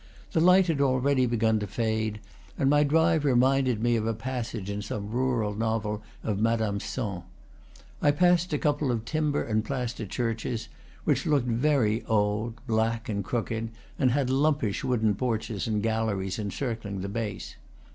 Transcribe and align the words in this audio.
The 0.31 0.39
light 0.41 0.65
had 0.65 0.81
already 0.81 1.27
begun 1.27 1.59
to 1.59 1.67
fade, 1.67 2.19
and 2.57 2.71
my 2.71 2.83
drive 2.83 3.23
reminded 3.23 3.83
me 3.83 3.95
of 3.95 4.07
a 4.07 4.15
passage 4.15 4.67
in 4.67 4.81
some 4.81 5.11
rural 5.11 5.53
novel 5.53 6.01
of 6.23 6.39
Madame 6.41 6.79
Sand. 6.79 7.21
I 8.01 8.09
passed 8.09 8.51
a 8.51 8.57
couple 8.57 8.91
of 8.91 9.05
timber 9.05 9.43
and 9.43 9.63
plaster 9.63 10.07
churches, 10.07 10.69
which 11.03 11.27
looked 11.27 11.47
very 11.47 12.03
old, 12.05 12.65
black, 12.65 13.09
and 13.09 13.23
crooked, 13.23 13.69
and 13.99 14.09
had 14.09 14.31
lumpish 14.31 14.83
wooden 14.83 15.13
porches 15.13 15.67
and 15.67 15.83
galleries 15.83 16.39
encircling 16.39 17.01
the 17.01 17.07
base. 17.07 17.55